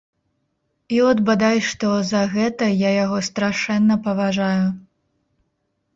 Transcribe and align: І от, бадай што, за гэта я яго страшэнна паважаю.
І 0.95 1.01
от, 1.09 1.17
бадай 1.27 1.57
што, 1.69 1.91
за 2.13 2.21
гэта 2.33 2.71
я 2.87 2.91
яго 3.05 3.19
страшэнна 3.29 3.95
паважаю. 4.09 4.65